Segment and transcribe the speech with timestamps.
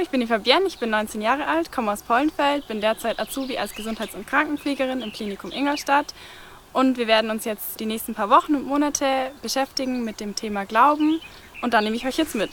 [0.00, 3.58] ich bin die Fabienne, ich bin 19 Jahre alt, komme aus Pollenfeld, bin derzeit Azubi
[3.58, 6.14] als Gesundheits- und Krankenpflegerin im Klinikum Ingolstadt.
[6.72, 10.64] Und wir werden uns jetzt die nächsten paar Wochen und Monate beschäftigen mit dem Thema
[10.64, 11.20] Glauben.
[11.62, 12.50] Und da nehme ich euch jetzt mit.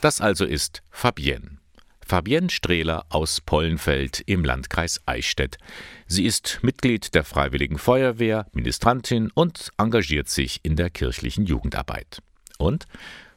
[0.00, 1.58] Das also ist Fabienne.
[2.06, 5.58] Fabienne Strehler aus Pollenfeld im Landkreis Eichstätt.
[6.06, 12.20] Sie ist Mitglied der Freiwilligen Feuerwehr, Ministrantin und engagiert sich in der kirchlichen Jugendarbeit.
[12.58, 12.86] Und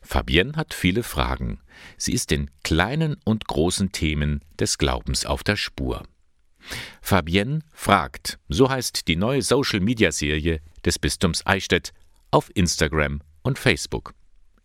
[0.02, 1.59] Fabienne hat viele Fragen.
[1.98, 6.03] Sie ist den kleinen und großen Themen des Glaubens auf der Spur.
[7.02, 11.93] Fabienne fragt, so heißt die neue Social-Media-Serie des Bistums Eichstätt
[12.31, 14.13] auf Instagram und Facebook.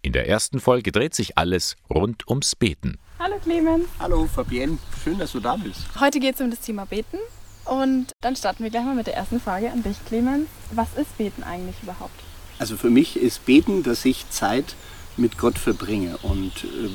[0.02, 2.98] In der ersten Folge dreht sich alles rund ums Beten.
[3.18, 3.86] Hallo Clemens.
[3.98, 5.80] Hallo Fabienne, schön, dass du da bist.
[5.98, 7.18] Heute geht es um das Thema Beten.
[7.64, 10.48] Und dann starten wir gleich mal mit der ersten Frage an dich, Clemens.
[10.72, 12.20] Was ist Beten eigentlich überhaupt?
[12.58, 14.76] Also für mich ist Beten, dass ich Zeit
[15.16, 16.16] mit Gott verbringe.
[16.22, 16.90] Und äh,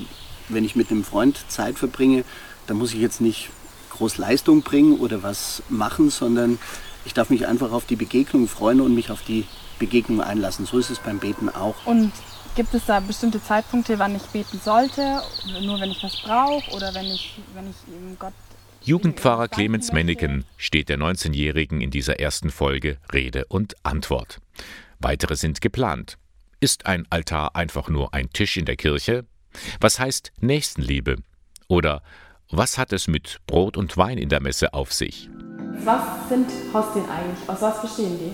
[0.50, 2.24] wenn ich mit einem Freund Zeit verbringe,
[2.68, 3.50] dann muss ich jetzt nicht
[3.92, 6.60] groß Leistung bringen oder was machen, sondern
[7.06, 9.46] ich darf mich einfach auf die Begegnung freuen und mich auf die
[9.80, 10.66] Begegnung einlassen.
[10.66, 11.76] So ist es beim Beten auch.
[11.86, 12.12] Und
[12.56, 15.22] gibt es da bestimmte Zeitpunkte, wann ich beten sollte?
[15.62, 18.34] Nur wenn ich was brauche oder wenn ich, wenn ich eben Gott.
[18.82, 24.40] Jugendpfarrer Clemens Menneken steht der 19-Jährigen in dieser ersten Folge Rede und Antwort.
[25.00, 26.18] Weitere sind geplant.
[26.62, 29.24] Ist ein Altar einfach nur ein Tisch in der Kirche?
[29.80, 31.16] Was heißt Nächstenliebe?
[31.70, 32.02] Oder
[32.52, 35.30] was hat es mit Brot und Wein in der Messe auf sich?
[35.86, 37.48] Was sind Hostien eigentlich?
[37.48, 38.34] Aus was bestehen die?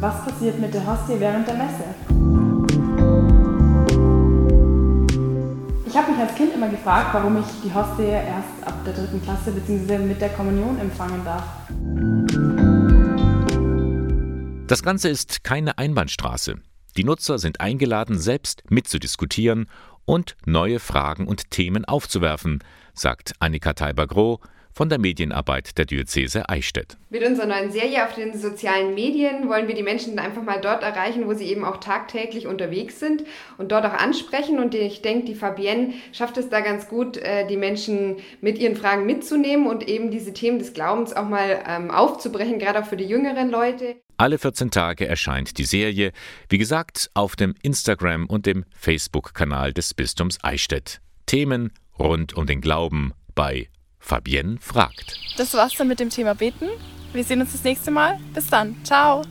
[0.00, 1.84] Was passiert mit der Hostie während der Messe?
[5.84, 9.20] Ich habe mich als Kind immer gefragt, warum ich die Hostie erst ab der dritten
[9.20, 9.98] Klasse bzw.
[9.98, 11.42] mit der Kommunion empfangen darf.
[14.68, 16.56] Das Ganze ist keine Einbahnstraße.
[16.98, 19.66] Die Nutzer sind eingeladen, selbst mitzudiskutieren
[20.04, 22.62] und neue Fragen und Themen aufzuwerfen,
[22.92, 24.40] sagt Annika Teiber-Groh,
[24.78, 26.98] von der Medienarbeit der Diözese Eichstätt.
[27.10, 30.84] Mit unserer neuen Serie auf den sozialen Medien wollen wir die Menschen einfach mal dort
[30.84, 33.24] erreichen, wo sie eben auch tagtäglich unterwegs sind
[33.56, 34.60] und dort auch ansprechen.
[34.60, 38.76] Und ich denke, die Fabienne schafft es da ganz gut, äh, die Menschen mit ihren
[38.76, 42.96] Fragen mitzunehmen und eben diese Themen des Glaubens auch mal ähm, aufzubrechen, gerade auch für
[42.96, 43.96] die jüngeren Leute.
[44.16, 46.12] Alle 14 Tage erscheint die Serie,
[46.50, 51.00] wie gesagt, auf dem Instagram und dem Facebook-Kanal des Bistums Eichstätt.
[51.26, 53.66] Themen rund um den Glauben bei
[53.98, 55.18] Fabienne fragt.
[55.36, 56.68] Das war's dann mit dem Thema Beten.
[57.12, 58.18] Wir sehen uns das nächste Mal.
[58.34, 58.76] Bis dann.
[58.84, 59.24] Ciao.